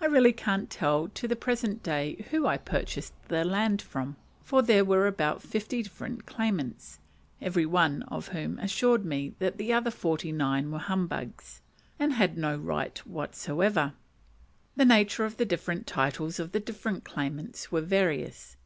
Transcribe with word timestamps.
I 0.00 0.06
really 0.06 0.32
can't 0.32 0.70
tell 0.70 1.08
to 1.08 1.28
the 1.28 1.36
present 1.36 1.82
day 1.82 2.24
who 2.30 2.46
I 2.46 2.56
purchased 2.56 3.12
the 3.28 3.44
land 3.44 3.82
from, 3.82 4.16
for 4.42 4.62
there 4.62 4.86
were 4.86 5.06
about 5.06 5.42
fifty 5.42 5.82
different 5.82 6.24
claimants, 6.24 6.98
every 7.42 7.66
one 7.66 8.02
of 8.04 8.28
whom 8.28 8.58
assured 8.58 9.04
me 9.04 9.34
that 9.38 9.58
the 9.58 9.70
other 9.70 9.90
forty 9.90 10.32
nine 10.32 10.70
were 10.70 10.78
"humbugs," 10.78 11.60
and 11.98 12.14
had 12.14 12.38
no 12.38 12.56
right 12.56 12.96
whatever. 13.06 13.92
The 14.76 14.86
nature 14.86 15.26
of 15.26 15.36
the 15.36 15.44
different 15.44 15.86
titles 15.86 16.40
of 16.40 16.52
the 16.52 16.60
different 16.60 17.04
claimants 17.04 17.70
were 17.70 17.82
various. 17.82 18.56